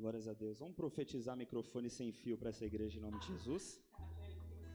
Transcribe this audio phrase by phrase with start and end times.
[0.00, 0.60] Glórias a Deus.
[0.60, 3.64] Vamos profetizar microfone sem fio para essa igreja em nome de Jesus.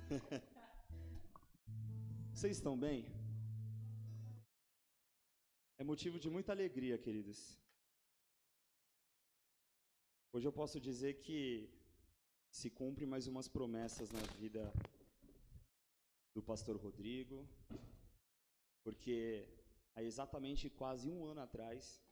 [2.36, 3.06] Vocês estão bem?
[5.78, 7.40] É motivo de muita alegria, queridos.
[10.34, 11.40] Hoje eu posso dizer que
[12.60, 14.62] se cumpre mais umas promessas na vida
[16.36, 17.48] do pastor Rodrigo,
[18.84, 19.48] porque
[19.96, 22.04] há exatamente quase um ano atrás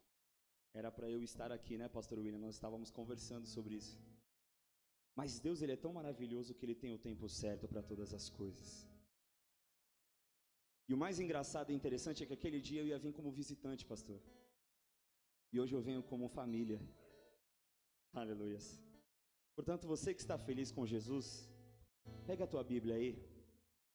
[0.74, 2.38] era para eu estar aqui, né, pastor William?
[2.38, 3.98] Nós estávamos conversando sobre isso.
[5.14, 8.28] Mas Deus, ele é tão maravilhoso que ele tem o tempo certo para todas as
[8.30, 8.88] coisas.
[10.88, 13.84] E o mais engraçado e interessante é que aquele dia eu ia vir como visitante,
[13.84, 14.20] pastor.
[15.52, 16.80] E hoje eu venho como família.
[18.12, 18.82] Aleluias.
[19.54, 21.48] Portanto, você que está feliz com Jesus,
[22.26, 23.10] pega a tua Bíblia aí.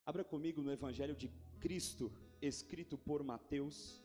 [0.06, 4.04] Abra comigo no Evangelho de Cristo, escrito por Mateus,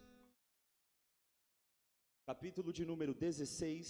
[2.24, 3.86] capítulo de número 16,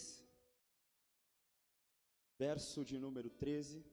[2.38, 3.84] verso de número 13.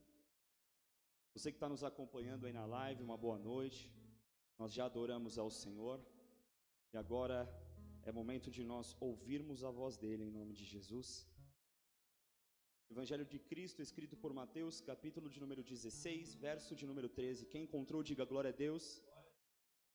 [1.34, 3.92] Você que está nos acompanhando aí na live, uma boa noite.
[4.58, 5.98] Nós já adoramos ao Senhor
[6.92, 7.38] e agora
[8.02, 11.28] é momento de nós ouvirmos a voz dele em nome de Jesus.
[12.90, 17.46] Evangelho de Cristo, escrito por Mateus, capítulo de número 16, verso de número 13.
[17.46, 19.02] Quem encontrou, diga glória a Deus.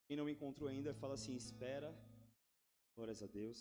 [0.08, 1.90] Quem não encontrou ainda, fala assim: espera.
[2.96, 3.60] Glórias a Deus.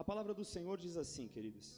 [0.00, 1.68] A palavra do Senhor diz assim, queridos.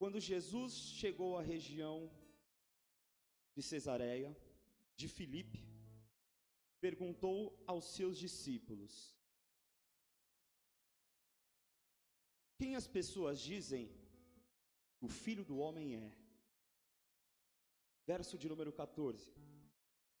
[0.00, 1.96] Quando Jesus chegou à região
[3.54, 4.30] de Cesareia,
[5.00, 5.60] de Filipe,
[6.86, 7.38] perguntou
[7.72, 8.92] aos seus discípulos:
[12.58, 13.84] Quem as pessoas dizem
[14.96, 16.08] que o filho do homem é?
[18.12, 19.32] Verso de número 14.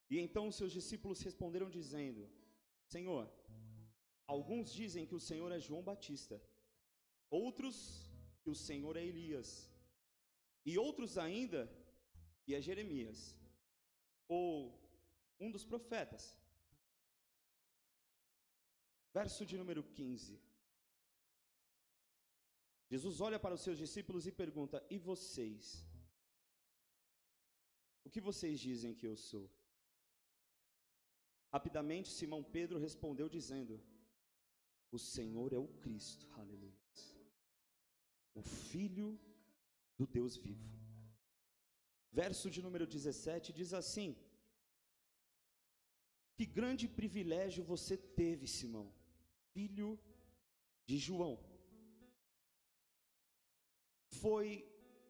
[0.08, 2.30] E então os seus discípulos responderam dizendo:
[2.94, 3.26] Senhor,
[4.26, 6.36] alguns dizem que o Senhor é João Batista,
[7.30, 7.76] outros
[8.42, 9.50] que o Senhor é Elias,
[10.64, 11.62] e outros ainda
[12.42, 13.20] que é Jeremias,
[14.28, 14.50] ou
[15.38, 16.24] um dos profetas.
[19.12, 20.40] Verso de número 15.
[22.92, 25.84] Jesus olha para os seus discípulos e pergunta: E vocês?
[28.04, 29.50] O que vocês dizem que eu sou?
[31.56, 33.82] Rapidamente, Simão Pedro respondeu, dizendo:
[34.96, 36.80] O Senhor é o Cristo, aleluia,
[38.40, 39.08] o Filho
[39.98, 40.70] do Deus vivo.
[42.20, 44.16] Verso de número 17 diz assim:
[46.36, 48.86] Que grande privilégio você teve, Simão,
[49.52, 49.90] filho
[50.86, 51.34] de João
[54.22, 54.48] foi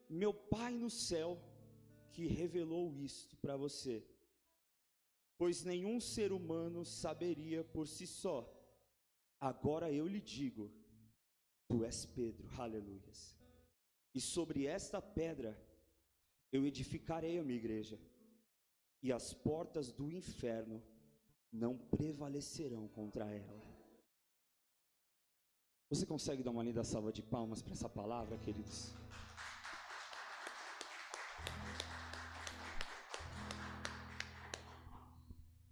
[0.09, 1.31] meu Pai no céu
[2.13, 4.05] que revelou isto para você.
[5.39, 8.56] Pois nenhum ser humano saberia por si só.
[9.41, 10.73] Agora eu lhe digo:
[11.69, 13.39] Tu és Pedro, aleluias.
[14.15, 15.61] E sobre esta pedra
[16.51, 17.99] eu edificarei a minha igreja,
[19.03, 20.83] e as portas do inferno
[21.53, 23.63] não prevalecerão contra ela.
[25.89, 28.95] Você consegue dar uma linda salva de palmas para essa palavra, queridos?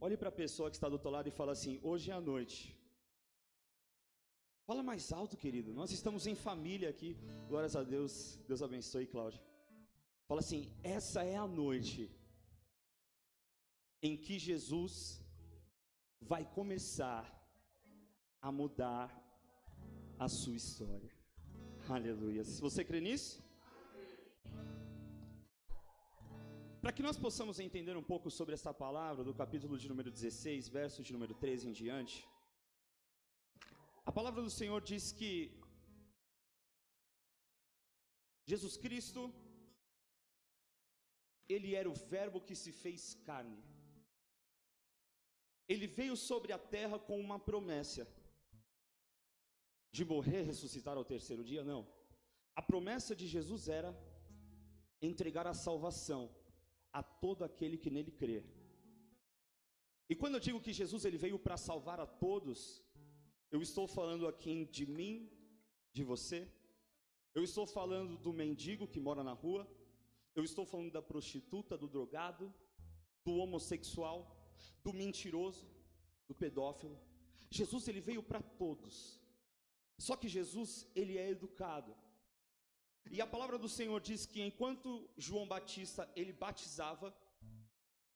[0.00, 2.20] Olhe para a pessoa que está do outro lado e fala assim: hoje é a
[2.20, 2.83] noite.
[4.66, 5.74] Fala mais alto, querido.
[5.74, 7.10] Nós estamos em família aqui.
[7.48, 8.40] Glórias a Deus.
[8.48, 9.42] Deus abençoe, Cláudia.
[10.26, 12.10] Fala assim: essa é a noite
[14.02, 15.22] em que Jesus
[16.18, 17.24] vai começar
[18.40, 19.08] a mudar
[20.18, 21.12] a sua história.
[21.86, 22.42] Aleluia.
[22.42, 23.44] Você crê nisso?
[26.80, 30.68] Para que nós possamos entender um pouco sobre essa palavra, do capítulo de número 16,
[30.68, 32.26] verso de número 13 em diante,
[34.04, 35.32] a palavra do Senhor diz que
[38.46, 39.32] Jesus Cristo,
[41.48, 43.62] Ele era o Verbo que se fez carne.
[45.66, 48.06] Ele veio sobre a terra com uma promessa
[49.90, 51.82] de morrer ressuscitar ao terceiro dia, não.
[52.54, 53.90] A promessa de Jesus era
[55.00, 56.22] entregar a salvação
[56.92, 58.44] a todo aquele que nele crê.
[60.08, 62.83] E quando eu digo que Jesus ele veio para salvar a todos,
[63.54, 65.30] eu estou falando aqui de mim,
[65.96, 66.38] de você.
[67.36, 69.62] Eu estou falando do mendigo que mora na rua.
[70.34, 72.52] Eu estou falando da prostituta, do drogado,
[73.24, 74.18] do homossexual,
[74.82, 75.64] do mentiroso,
[76.26, 76.98] do pedófilo.
[77.48, 79.20] Jesus ele veio para todos.
[80.06, 81.94] Só que Jesus, ele é educado.
[83.08, 87.16] E a palavra do Senhor diz que enquanto João Batista ele batizava,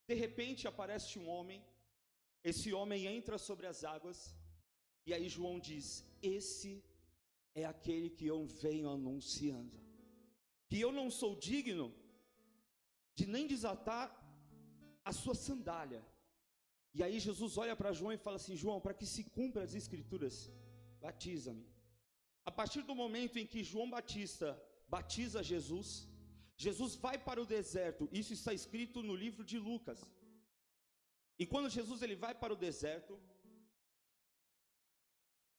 [0.08, 1.64] de repente aparece um homem.
[2.43, 4.37] Esse homem entra sobre as águas
[5.08, 5.87] E aí João diz:
[6.37, 6.70] Esse
[7.60, 9.76] é aquele que eu venho anunciando,
[10.69, 11.87] que eu não sou digno
[13.19, 14.05] de nem desatar
[15.10, 16.02] a sua sandália.
[16.96, 19.75] E aí Jesus olha para João e fala assim: João, para que se cumpra as
[19.81, 20.37] escrituras,
[21.06, 21.66] batiza-me.
[22.50, 24.49] A partir do momento em que João Batista
[24.96, 25.88] batiza Jesus,
[26.66, 28.08] Jesus vai para o deserto.
[28.20, 30.00] Isso está escrito no livro de Lucas.
[31.38, 33.14] E quando Jesus ele vai para o deserto,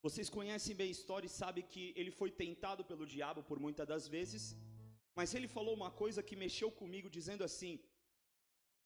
[0.06, 3.88] vocês conhecem bem a história e sabem que ele foi tentado pelo diabo por muitas
[3.92, 4.44] das vezes,
[5.18, 7.74] mas ele falou uma coisa que mexeu comigo, dizendo assim: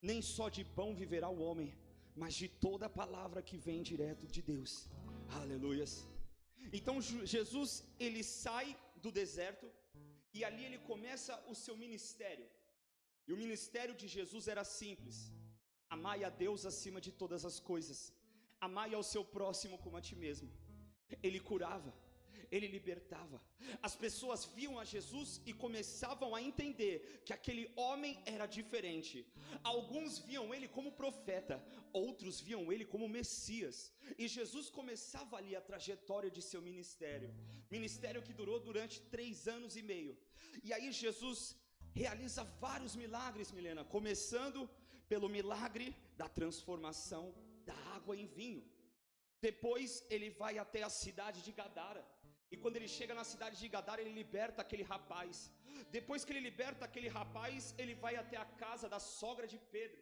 [0.09, 1.69] Nem só de pão viverá o homem,
[2.21, 4.73] mas de toda palavra que vem direto de Deus.
[5.41, 5.93] Aleluias.
[6.77, 6.95] Então
[7.35, 7.71] Jesus
[8.05, 8.67] ele sai
[9.03, 9.67] do deserto
[10.37, 12.47] e ali ele começa o seu ministério.
[13.27, 15.17] E o ministério de Jesus era simples:
[15.95, 17.99] amai a Deus acima de todas as coisas,
[18.67, 20.49] amai ao seu próximo como a ti mesmo.
[21.21, 21.93] Ele curava,
[22.51, 23.41] ele libertava.
[23.81, 29.25] As pessoas viam a Jesus e começavam a entender que aquele homem era diferente.
[29.63, 33.91] Alguns viam ele como profeta, outros viam ele como Messias.
[34.17, 37.33] E Jesus começava ali a trajetória de seu ministério
[37.75, 40.13] ministério que durou durante três anos e meio.
[40.67, 41.39] E aí Jesus
[42.01, 44.69] realiza vários milagres, Milena, começando
[45.11, 45.87] pelo milagre
[46.21, 47.23] da transformação
[47.69, 48.63] da água em vinho.
[49.47, 52.03] Depois ele vai até a cidade de Gadara.
[52.53, 55.35] E quando ele chega na cidade de Gadara, ele liberta aquele rapaz.
[55.97, 60.01] Depois que ele liberta aquele rapaz, ele vai até a casa da sogra de Pedro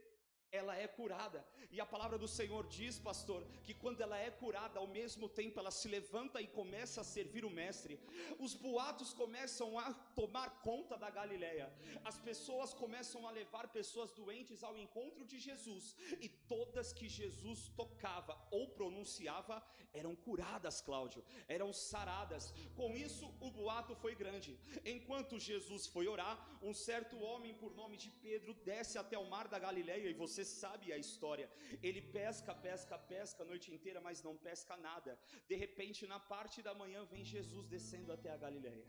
[0.51, 1.45] ela é curada.
[1.71, 5.59] E a palavra do Senhor diz, pastor, que quando ela é curada, ao mesmo tempo
[5.59, 7.99] ela se levanta e começa a servir o mestre.
[8.37, 11.71] Os boatos começam a tomar conta da Galileia.
[12.03, 17.69] As pessoas começam a levar pessoas doentes ao encontro de Jesus, e todas que Jesus
[17.69, 19.63] tocava ou pronunciava
[19.93, 22.53] eram curadas, Cláudio, eram saradas.
[22.75, 24.57] Com isso, o boato foi grande.
[24.85, 29.47] Enquanto Jesus foi orar, um certo homem por nome de Pedro desce até o mar
[29.47, 31.47] da Galileia e você você sabe a história.
[31.87, 35.11] Ele pesca, pesca, pesca a noite inteira, mas não pesca nada.
[35.49, 38.87] De repente, na parte da manhã, vem Jesus descendo até a Galileia.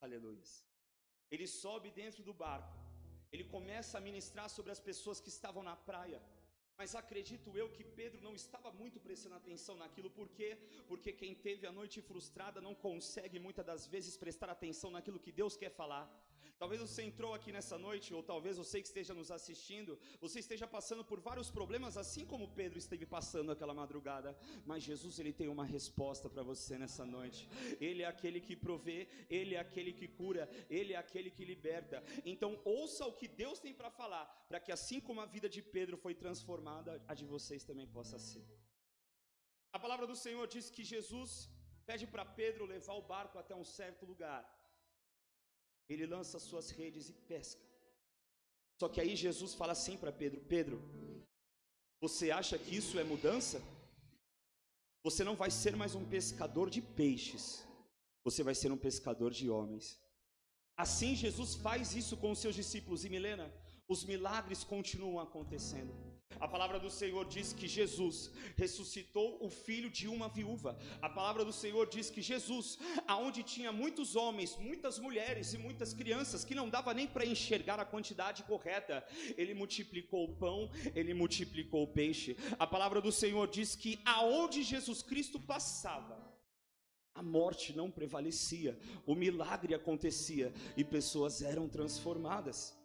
[0.00, 0.46] Aleluia.
[1.34, 2.76] Ele sobe dentro do barco.
[3.32, 6.20] Ele começa a ministrar sobre as pessoas que estavam na praia.
[6.78, 10.50] Mas acredito eu que Pedro não estava muito prestando atenção naquilo, por quê?
[10.88, 15.32] Porque quem teve a noite frustrada não consegue muitas das vezes prestar atenção naquilo que
[15.40, 16.04] Deus quer falar.
[16.58, 20.66] Talvez você entrou aqui nessa noite, ou talvez você que esteja nos assistindo, você esteja
[20.66, 24.36] passando por vários problemas, assim como Pedro esteve passando aquela madrugada.
[24.64, 27.48] Mas Jesus, ele tem uma resposta para você nessa noite.
[27.80, 32.02] Ele é aquele que provê, ele é aquele que cura, ele é aquele que liberta.
[32.24, 35.62] Então, ouça o que Deus tem para falar, para que assim como a vida de
[35.62, 38.44] Pedro foi transformada, a de vocês também possa ser.
[39.72, 41.50] A palavra do Senhor diz que Jesus
[41.84, 44.40] pede para Pedro levar o barco até um certo lugar
[45.88, 47.62] ele lança suas redes e pesca.
[48.80, 50.82] Só que aí Jesus fala assim para Pedro: Pedro,
[52.00, 53.62] você acha que isso é mudança?
[55.02, 57.62] Você não vai ser mais um pescador de peixes,
[58.24, 60.00] você vai ser um pescador de homens.
[60.76, 63.52] Assim Jesus faz isso com os seus discípulos, e Milena,
[63.86, 65.92] os milagres continuam acontecendo.
[66.44, 70.76] A palavra do Senhor diz que Jesus ressuscitou o filho de uma viúva.
[71.00, 75.94] A palavra do Senhor diz que Jesus, aonde tinha muitos homens, muitas mulheres e muitas
[75.94, 79.04] crianças que não dava nem para enxergar a quantidade correta,
[79.38, 82.36] ele multiplicou o pão, ele multiplicou o peixe.
[82.58, 86.22] A palavra do Senhor diz que aonde Jesus Cristo passava,
[87.14, 88.76] a morte não prevalecia,
[89.06, 92.76] o milagre acontecia e pessoas eram transformadas.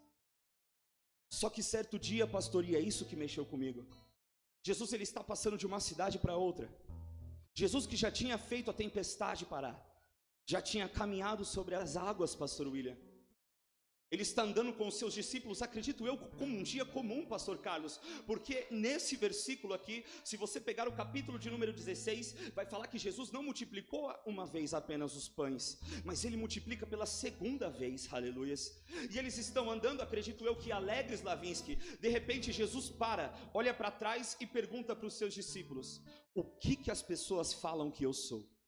[1.29, 3.85] Só que certo dia, pastor, e é isso que mexeu comigo.
[4.63, 6.69] Jesus ele está passando de uma cidade para outra.
[7.53, 9.77] Jesus que já tinha feito a tempestade parar,
[10.45, 12.97] já tinha caminhado sobre as águas, pastor William.
[14.11, 17.99] Ele está andando com os seus discípulos, acredito eu, como um dia comum, pastor Carlos,
[18.25, 22.97] porque nesse versículo aqui, se você pegar o capítulo de número 16, vai falar que
[22.97, 28.81] Jesus não multiplicou uma vez apenas os pães, mas ele multiplica pela segunda vez, aleluias.
[29.11, 31.75] E eles estão andando, acredito eu, que alegres, Lavinsky.
[31.75, 36.01] De repente, Jesus para, olha para trás e pergunta para os seus discípulos:
[36.33, 38.58] O que que as pessoas falam que eu sou?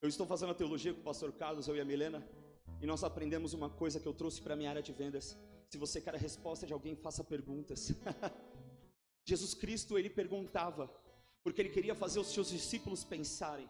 [0.00, 2.24] Eu estou fazendo a teologia com o pastor Carlos, eu e a Milena,
[2.80, 5.36] e nós aprendemos uma coisa que eu trouxe para a minha área de vendas.
[5.68, 7.92] Se você quer a resposta de alguém, faça perguntas.
[9.26, 10.88] Jesus Cristo, ele perguntava,
[11.42, 13.68] porque ele queria fazer os seus discípulos pensarem.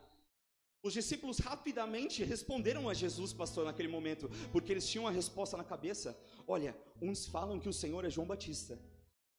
[0.82, 5.64] Os discípulos rapidamente responderam a Jesus, pastor, naquele momento, porque eles tinham a resposta na
[5.64, 6.14] cabeça.
[6.47, 8.78] Olha, uns falam que o Senhor é João Batista,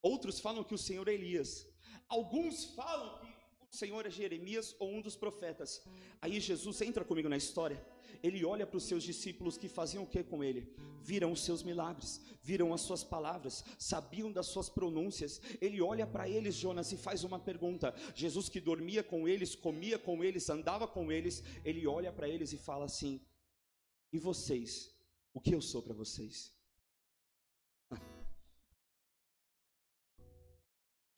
[0.01, 1.67] outros falam que o Senhor é Elias,
[2.09, 3.28] Alguns falam que
[3.69, 5.81] Senhor é Jeremias ou um dos profetas.
[6.21, 7.83] Aí Jesus entra comigo na história.
[8.21, 10.75] Ele olha para os seus discípulos que faziam o que com ele?
[11.01, 15.39] Viram os seus milagres, viram as suas palavras, sabiam das suas pronúncias.
[15.61, 17.93] Ele olha para eles, Jonas, e faz uma pergunta.
[18.15, 22.51] Jesus que dormia com eles, comia com eles, andava com eles, ele olha para eles
[22.51, 23.21] e fala assim:
[24.11, 24.91] E vocês?
[25.33, 26.58] O que eu sou para vocês?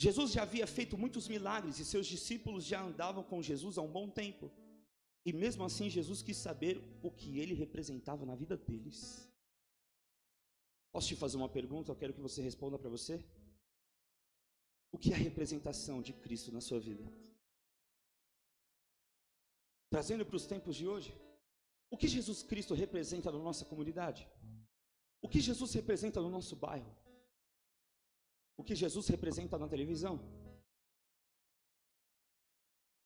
[0.04, 3.92] Jesus já havia feito muitos milagres e seus discípulos já andavam com Jesus há um
[3.98, 4.50] bom tempo.
[5.24, 9.00] E mesmo assim, Jesus quis saber o que ele representava na vida deles.
[10.92, 11.92] Posso te fazer uma pergunta?
[11.92, 13.24] Eu quero que você responda para você.
[14.92, 17.06] O que é a representação de Cristo na sua vida?
[19.92, 21.14] Trazendo para os tempos de hoje,
[21.92, 24.28] o que Jesus Cristo representa na nossa comunidade?
[25.22, 26.92] O que Jesus representa no nosso bairro?
[28.62, 30.16] O que Jesus representa na televisão?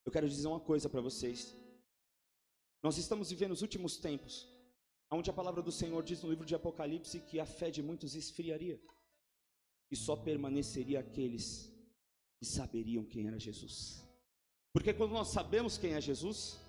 [0.05, 1.55] Eu quero dizer uma coisa para vocês.
[2.83, 4.33] Nós estamos vivendo os últimos tempos,
[5.09, 8.15] onde a palavra do Senhor diz no livro de Apocalipse que a fé de muitos
[8.15, 8.77] esfriaria
[9.89, 11.47] e só permaneceria aqueles
[12.37, 14.05] que saberiam quem era Jesus.
[14.73, 16.59] Porque quando nós sabemos quem é Jesus,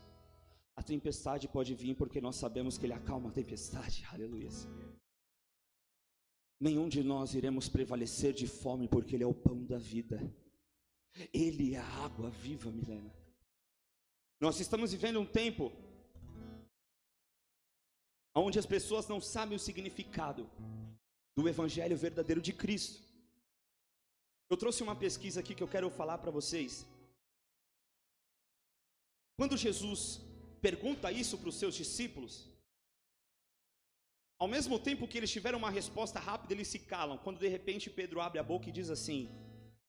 [0.77, 4.05] a tempestade pode vir porque nós sabemos que ele acalma a tempestade.
[4.15, 4.51] Aleluia.
[6.59, 10.21] Nenhum de nós iremos prevalecer de fome porque ele é o pão da vida.
[11.33, 13.15] Ele é a água viva, Milena.
[14.41, 15.73] Nós estamos vivendo um tempo
[18.35, 20.49] onde as pessoas não sabem o significado
[21.35, 23.03] do evangelho verdadeiro de Cristo.
[24.49, 26.87] Eu trouxe uma pesquisa aqui que eu quero falar para vocês.
[29.37, 30.21] Quando Jesus
[30.61, 32.49] pergunta isso para os seus discípulos,
[34.39, 37.19] ao mesmo tempo que eles tiveram uma resposta rápida, eles se calam.
[37.19, 39.29] Quando de repente Pedro abre a boca e diz assim: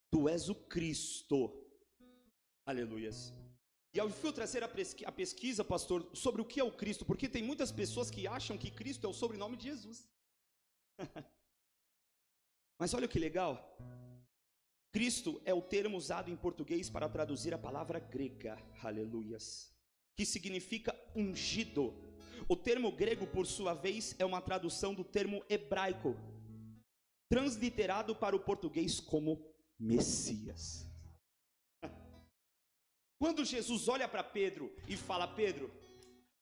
[0.09, 1.39] Tu és o Cristo.
[2.65, 3.33] Aleluias.
[3.93, 7.41] E eu fui trazer a pesquisa, pastor, sobre o que é o Cristo, porque tem
[7.41, 10.07] muitas pessoas que acham que Cristo é o sobrenome de Jesus.
[12.79, 13.75] Mas olha que legal.
[14.91, 19.73] Cristo é o termo usado em português para traduzir a palavra grega, aleluias,
[20.15, 21.93] que significa ungido.
[22.47, 26.15] O termo grego, por sua vez, é uma tradução do termo hebraico,
[27.29, 29.41] transliterado para o português como
[29.79, 30.85] Messias.
[33.19, 35.71] Quando Jesus olha para Pedro e fala: Pedro,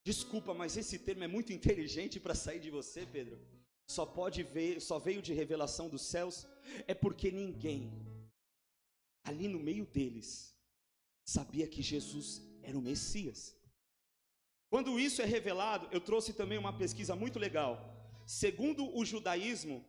[0.03, 3.39] desculpa, mas esse termo é muito inteligente para sair de você, Pedro.
[3.87, 6.47] Só pode ver, só veio de revelação dos céus,
[6.87, 7.91] é porque ninguém
[9.23, 10.55] ali no meio deles
[11.25, 13.55] sabia que Jesus era o Messias.
[14.75, 17.74] Quando isso é revelado, eu trouxe também uma pesquisa muito legal.
[18.25, 19.86] Segundo o judaísmo,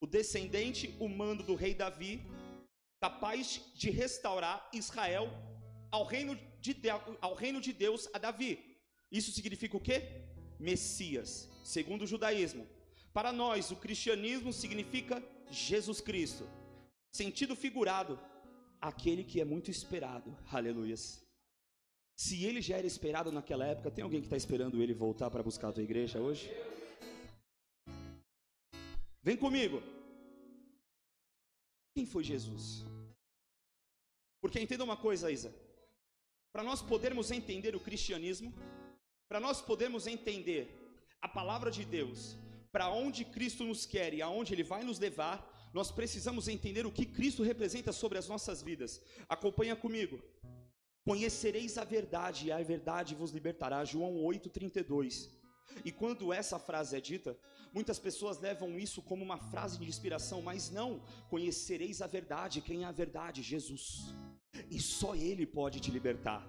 [0.00, 2.22] o descendente humano do rei Davi,
[2.98, 5.30] capaz de restaurar Israel
[5.90, 6.74] ao reino de,
[7.20, 8.58] ao reino de Deus a Davi.
[9.10, 10.24] Isso significa o quê?
[10.58, 12.66] Messias, segundo o judaísmo.
[13.12, 16.48] Para nós, o cristianismo significa Jesus Cristo.
[17.14, 18.18] Sentido figurado,
[18.80, 20.34] aquele que é muito esperado.
[20.50, 21.22] Aleluias.
[22.24, 25.42] Se ele já era esperado naquela época, tem alguém que está esperando ele voltar para
[25.42, 26.44] buscar a tua igreja hoje?
[29.22, 29.82] Vem comigo.
[31.94, 32.64] Quem foi Jesus?
[34.40, 35.52] Porque entenda uma coisa, Isa
[36.52, 38.52] para nós podermos entender o cristianismo,
[39.26, 40.62] para nós podermos entender
[41.20, 42.36] a palavra de Deus,
[42.70, 45.36] para onde Cristo nos quer e aonde Ele vai nos levar,
[45.72, 49.00] nós precisamos entender o que Cristo representa sobre as nossas vidas.
[49.26, 50.22] Acompanha comigo.
[51.04, 53.84] Conhecereis a verdade e a verdade vos libertará.
[53.84, 55.28] João 8:32.
[55.84, 57.36] E quando essa frase é dita,
[57.72, 61.00] muitas pessoas levam isso como uma frase de inspiração, mas não.
[61.30, 62.60] Conhecereis a verdade.
[62.60, 63.42] Quem é a verdade?
[63.42, 64.12] Jesus
[64.70, 66.46] e só Ele pode te libertar.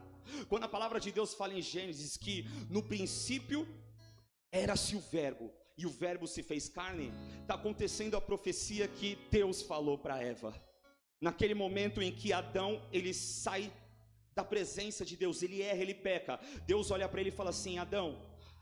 [0.48, 3.68] Quando a palavra de Deus fala em Gênesis que no princípio
[4.52, 9.62] era-se o Verbo e o Verbo se fez carne, está acontecendo a profecia que Deus
[9.62, 10.54] falou para Eva.
[11.20, 13.72] Naquele momento em que Adão ele sai
[14.36, 16.40] da presença de Deus, ele erra, ele peca.
[16.66, 18.20] Deus olha para ele e fala assim: Adão,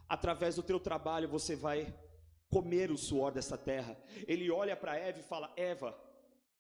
[0.07, 1.93] através do teu trabalho você vai
[2.49, 3.97] comer o suor dessa terra.
[4.27, 5.97] Ele olha para Eva e fala: Eva,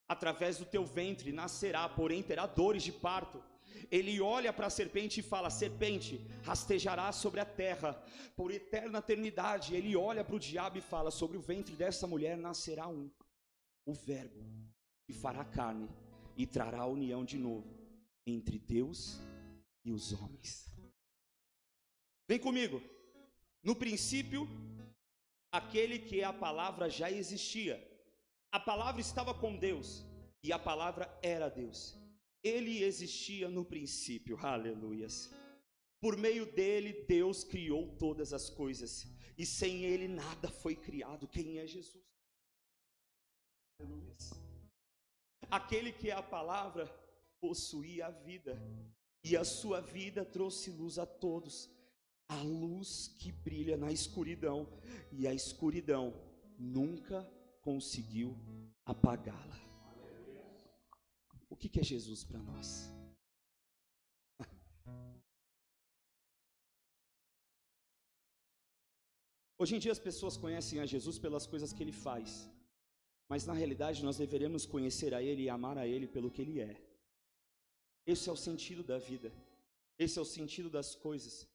[0.07, 3.43] através do teu ventre nascerá, porém terá dores de parto.
[3.89, 8.01] Ele olha para a serpente e fala: Serpente, rastejará sobre a terra
[8.35, 9.75] por eterna eternidade.
[9.75, 13.11] Ele olha para o diabo e fala: Sobre o ventre dessa mulher nascerá um,
[13.85, 14.41] o Verbo,
[15.05, 15.89] que fará carne
[16.37, 17.80] e trará a união de novo
[18.25, 19.19] entre Deus
[19.83, 20.69] e os homens.
[22.27, 22.81] Vem comigo.
[23.63, 24.47] No princípio,
[25.51, 27.91] aquele que é a palavra já existia
[28.51, 30.03] a palavra estava com Deus
[30.43, 31.97] e a palavra era Deus.
[32.43, 35.33] Ele existia no princípio, aleluias.
[36.01, 41.27] Por meio dele, Deus criou todas as coisas, e sem ele nada foi criado.
[41.27, 42.03] Quem é Jesus?
[43.79, 44.31] Aleluias.
[45.49, 46.85] Aquele que é a palavra
[47.41, 48.55] possuía a vida,
[49.23, 51.69] e a sua vida trouxe luz a todos.
[52.27, 54.59] A luz que brilha na escuridão,
[55.11, 56.13] e a escuridão
[56.57, 57.29] nunca
[57.61, 58.37] conseguiu
[58.85, 59.59] apagá-la.
[61.49, 62.89] O que é Jesus para nós?
[69.59, 72.49] Hoje em dia as pessoas conhecem a Jesus pelas coisas que ele faz,
[73.27, 76.59] mas na realidade nós deveremos conhecer a Ele e amar a Ele pelo que Ele
[76.61, 76.90] é.
[78.05, 79.31] Esse é o sentido da vida,
[79.97, 81.47] esse é o sentido das coisas.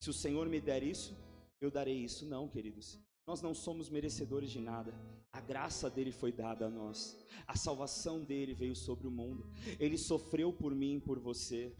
[0.00, 1.16] Se o Senhor me der isso,
[1.60, 2.26] eu darei isso.
[2.26, 2.98] Não, queridos.
[3.26, 4.92] Nós não somos merecedores de nada.
[5.32, 7.16] A graça dele foi dada a nós.
[7.46, 9.48] A salvação dele veio sobre o mundo.
[9.78, 11.72] Ele sofreu por mim e por você.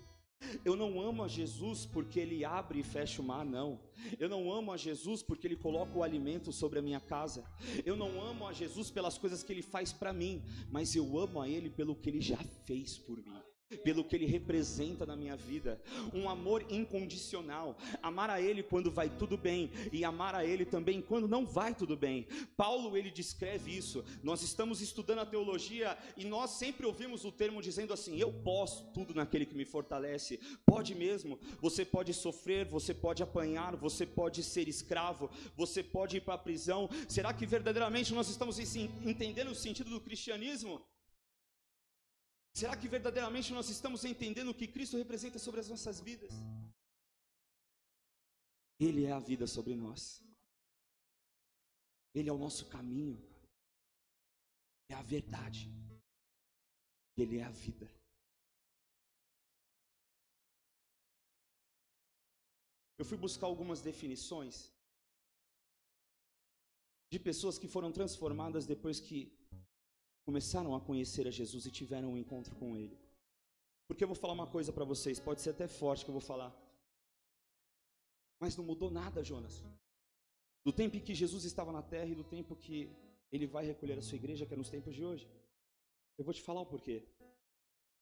[0.65, 3.81] Eu não amo a Jesus porque ele abre e fecha o mar, não.
[4.19, 7.45] Eu não amo a Jesus porque ele coloca o alimento sobre a minha casa.
[7.85, 11.41] Eu não amo a Jesus pelas coisas que ele faz para mim, mas eu amo
[11.41, 15.37] a ele pelo que ele já fez por mim pelo que ele representa na minha
[15.37, 15.81] vida,
[16.13, 21.01] um amor incondicional, amar a ele quando vai tudo bem e amar a ele também
[21.01, 22.27] quando não vai tudo bem.
[22.57, 24.05] Paulo ele descreve isso.
[24.23, 28.85] Nós estamos estudando a teologia e nós sempre ouvimos o termo dizendo assim: eu posso
[28.93, 30.39] tudo naquele que me fortalece.
[30.65, 31.39] Pode mesmo.
[31.61, 36.39] Você pode sofrer, você pode apanhar, você pode ser escravo, você pode ir para a
[36.39, 36.89] prisão.
[37.09, 40.81] Será que verdadeiramente nós estamos entendendo o sentido do cristianismo?
[42.53, 46.33] Será que verdadeiramente nós estamos entendendo o que Cristo representa sobre as nossas vidas?
[48.79, 50.23] Ele é a vida sobre nós.
[52.15, 53.19] Ele é o nosso caminho.
[54.89, 55.73] É a verdade.
[57.17, 57.89] Ele é a vida.
[62.99, 64.73] Eu fui buscar algumas definições
[67.11, 69.42] de pessoas que foram transformadas depois que
[70.25, 72.99] começaram a conhecer a Jesus e tiveram um encontro com Ele.
[73.87, 76.21] Porque eu vou falar uma coisa para vocês, pode ser até forte que eu vou
[76.21, 76.53] falar,
[78.41, 79.63] mas não mudou nada, Jonas.
[80.65, 82.91] Do tempo em que Jesus estava na terra e do tempo que
[83.31, 85.29] Ele vai recolher a sua igreja, que é nos tempos de hoje.
[86.17, 87.05] Eu vou te falar o porquê.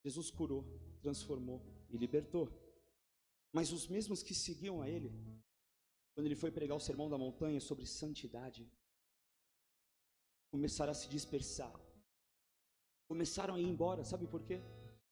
[0.04, 0.64] Jesus curou,
[1.02, 2.48] transformou e libertou.
[3.52, 5.11] Mas os mesmos que seguiam a Ele,
[6.14, 8.70] quando Ele foi pregar o sermão da montanha sobre santidade,
[10.50, 11.72] começaram a se dispersar
[13.11, 14.05] começaram a ir embora.
[14.05, 14.59] Sabe por quê?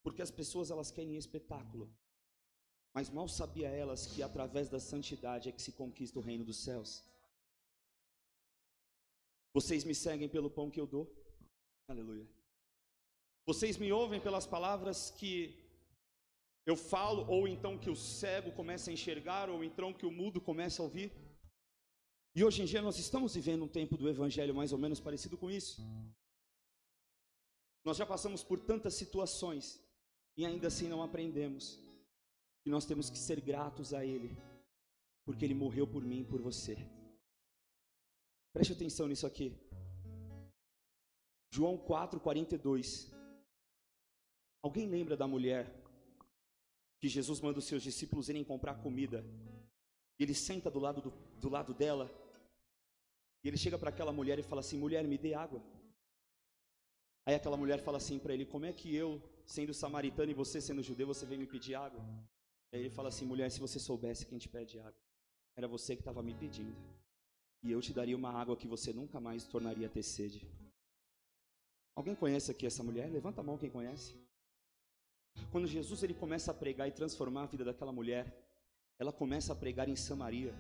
[0.05, 1.87] Porque as pessoas elas querem espetáculo.
[2.95, 6.59] Mas mal sabia elas que através da santidade é que se conquista o reino dos
[6.67, 6.91] céus.
[9.53, 11.05] Vocês me seguem pelo pão que eu dou.
[11.89, 12.27] Aleluia.
[13.51, 15.33] Vocês me ouvem pelas palavras que
[16.71, 20.41] eu falo, ou então que o cego começa a enxergar, ou então que o mudo
[20.41, 21.11] começa a ouvir.
[22.37, 25.37] E hoje em dia nós estamos vivendo um tempo do evangelho mais ou menos parecido
[25.37, 25.83] com isso.
[27.89, 29.83] Nós já passamos por tantas situações
[30.37, 31.81] e ainda assim não aprendemos
[32.63, 34.37] que nós temos que ser gratos a Ele,
[35.25, 36.77] porque Ele morreu por mim e por você.
[38.53, 39.57] Preste atenção nisso aqui.
[41.51, 43.11] João 4,42.
[44.63, 45.65] Alguém lembra da mulher
[47.01, 49.25] que Jesus manda os seus discípulos irem comprar comida?
[50.19, 52.07] E ele senta do lado, do, do lado dela.
[53.43, 55.63] E ele chega para aquela mulher e fala assim: Mulher, me dê água.
[57.29, 60.63] Aí aquela mulher fala assim para ele: Como é que eu, sendo samaritano e você
[60.63, 62.01] sendo judeu, você vem me pedir água?
[62.73, 65.03] Aí ele fala assim: Mulher, se você soubesse quem te pede água,
[65.55, 66.75] era você que estava me pedindo.
[67.63, 70.49] E eu te daria uma água que você nunca mais tornaria a ter sede.
[71.95, 73.11] Alguém conhece aqui essa mulher?
[73.11, 74.15] Levanta a mão quem conhece.
[75.53, 78.25] Quando Jesus ele começa a pregar e transformar a vida daquela mulher,
[78.99, 80.55] ela começa a pregar em Samaria.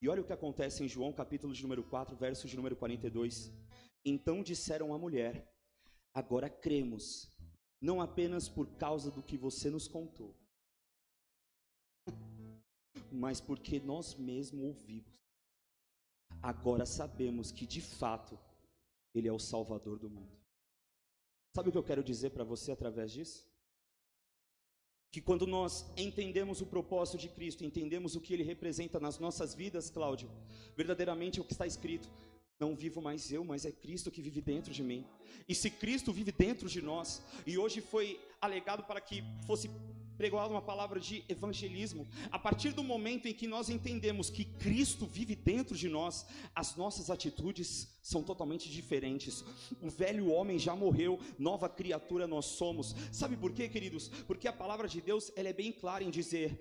[0.00, 3.52] E olha o que acontece em João capítulo de número 4, verso de número 42.
[4.04, 5.51] Então disseram à mulher:
[6.14, 7.30] Agora cremos,
[7.80, 10.36] não apenas por causa do que você nos contou,
[13.10, 15.12] mas porque nós mesmos ouvimos.
[16.42, 18.38] Agora sabemos que de fato
[19.14, 20.42] Ele é o Salvador do mundo.
[21.54, 23.46] Sabe o que eu quero dizer para você através disso?
[25.10, 29.54] Que quando nós entendemos o propósito de Cristo, entendemos o que Ele representa nas nossas
[29.54, 30.30] vidas, Cláudio,
[30.74, 32.10] verdadeiramente é o que está escrito:
[32.58, 35.04] não vivo mais eu, mas é Cristo que vive dentro de mim.
[35.48, 39.68] E se Cristo vive dentro de nós, e hoje foi alegado para que fosse
[40.16, 42.06] pregado uma palavra de evangelismo.
[42.30, 46.76] A partir do momento em que nós entendemos que Cristo vive dentro de nós, as
[46.76, 49.44] nossas atitudes são totalmente diferentes.
[49.80, 52.94] O velho homem já morreu, nova criatura nós somos.
[53.10, 54.08] Sabe por quê, queridos?
[54.26, 56.56] Porque a palavra de Deus ela é bem clara em dizer: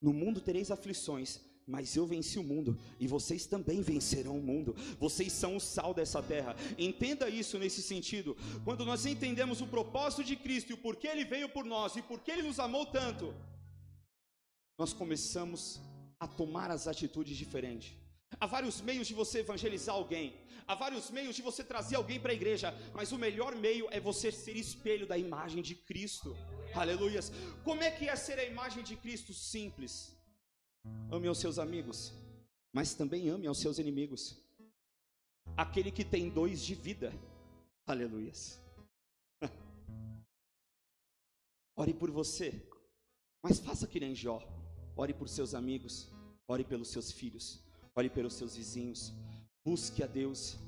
[0.00, 4.74] No mundo tereis aflições, mas eu venci o mundo e vocês também vencerão o mundo.
[4.98, 6.56] Vocês são o sal dessa terra.
[6.78, 8.36] Entenda isso nesse sentido.
[8.64, 12.02] Quando nós entendemos o propósito de Cristo e o porquê ele veio por nós e
[12.02, 13.34] porquê ele nos amou tanto,
[14.78, 15.80] nós começamos
[16.18, 17.94] a tomar as atitudes diferentes.
[18.40, 20.34] Há vários meios de você evangelizar alguém,
[20.66, 24.00] há vários meios de você trazer alguém para a igreja, mas o melhor meio é
[24.00, 26.34] você ser espelho da imagem de Cristo.
[26.74, 27.30] Aleluias.
[27.62, 29.34] Como é que é ser a imagem de Cristo?
[29.34, 30.16] Simples
[31.10, 32.12] Ame aos seus amigos,
[32.72, 34.40] mas também ame aos seus inimigos.
[35.56, 37.12] Aquele que tem dois de vida.
[37.86, 38.60] Aleluias.
[41.76, 42.66] Ore por você,
[43.42, 44.40] mas faça que nem Jó.
[44.96, 46.10] Ore por seus amigos,
[46.46, 47.64] ore pelos seus filhos,
[47.94, 49.12] ore pelos seus vizinhos.
[49.64, 50.58] Busque a Deus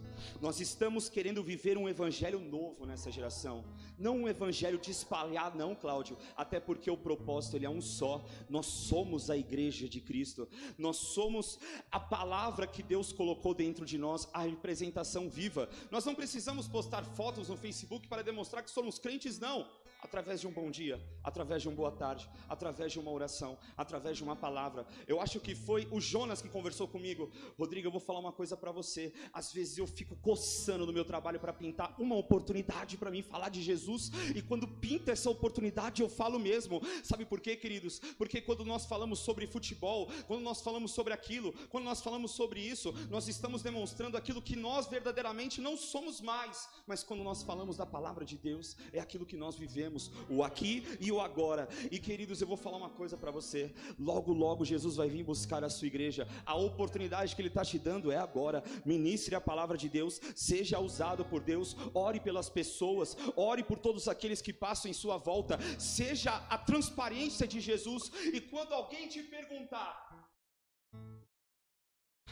[0.40, 3.64] nós estamos querendo viver um evangelho novo nessa geração,
[3.98, 8.24] não um evangelho de espalhar, não, Cláudio, até porque o propósito ele é um só.
[8.48, 10.48] Nós somos a igreja de Cristo.
[10.76, 11.58] Nós somos
[11.90, 15.68] a palavra que Deus colocou dentro de nós, a representação viva.
[15.90, 19.66] Nós não precisamos postar fotos no Facebook para demonstrar que somos crentes, não
[20.04, 24.18] através de um bom dia, através de uma boa tarde, através de uma oração, através
[24.18, 24.86] de uma palavra.
[25.08, 27.32] Eu acho que foi o Jonas que conversou comigo.
[27.58, 29.14] Rodrigo, eu vou falar uma coisa para você.
[29.32, 33.48] Às vezes eu fico coçando no meu trabalho para pintar uma oportunidade para mim falar
[33.48, 36.82] de Jesus, e quando pinta essa oportunidade eu falo mesmo.
[37.02, 37.98] Sabe por quê, queridos?
[38.18, 42.60] Porque quando nós falamos sobre futebol, quando nós falamos sobre aquilo, quando nós falamos sobre
[42.60, 47.78] isso, nós estamos demonstrando aquilo que nós verdadeiramente não somos mais, mas quando nós falamos
[47.78, 49.93] da palavra de Deus, é aquilo que nós vivemos
[50.28, 51.68] o aqui e o agora.
[51.90, 53.74] E queridos, eu vou falar uma coisa para você.
[53.98, 56.28] Logo, logo Jesus vai vir buscar a sua igreja.
[56.44, 58.62] A oportunidade que ele está te dando é agora.
[58.84, 61.76] Ministre a palavra de Deus, seja usado por Deus.
[61.94, 65.58] Ore pelas pessoas, ore por todos aqueles que passam em sua volta.
[65.78, 68.10] Seja a transparência de Jesus.
[68.32, 69.92] E quando alguém te perguntar,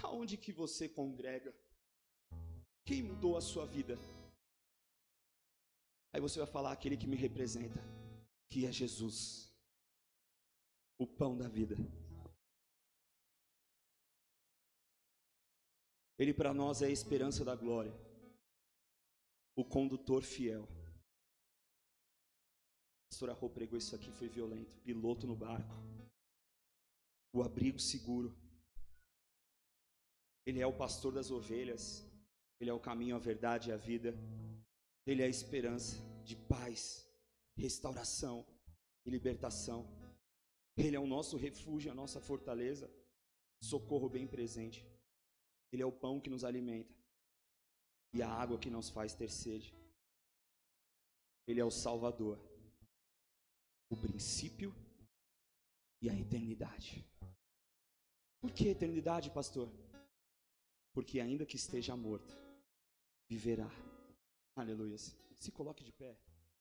[0.03, 1.55] aonde que você congrega?
[2.85, 3.96] Quem mudou a sua vida?
[6.12, 7.81] Aí você vai falar aquele que me representa,
[8.51, 9.51] que é Jesus,
[10.98, 11.77] o pão da vida.
[16.18, 17.92] Ele para nós é a esperança da glória,
[19.57, 20.68] o condutor fiel.
[23.05, 24.77] A pastora Rô pregou isso aqui, foi violento.
[24.81, 25.75] Piloto no barco,
[27.33, 28.37] o abrigo seguro.
[30.44, 32.05] Ele é o pastor das ovelhas,
[32.61, 34.14] ele é o caminho, a verdade e a vida.
[35.07, 37.09] Ele é a esperança de paz,
[37.57, 38.47] restauração
[39.05, 39.87] e libertação.
[40.77, 42.91] Ele é o nosso refúgio, a nossa fortaleza,
[43.61, 44.87] socorro bem presente.
[45.73, 46.95] Ele é o pão que nos alimenta
[48.12, 49.75] e a água que nos faz ter sede.
[51.47, 52.38] Ele é o Salvador,
[53.91, 54.75] o princípio
[56.01, 57.05] e a eternidade.
[58.41, 59.69] Por que eternidade, pastor?
[60.93, 62.37] Porque ainda que esteja morto,
[63.29, 63.71] viverá
[64.57, 64.99] Aleluia.
[64.99, 66.19] Se coloque de pé.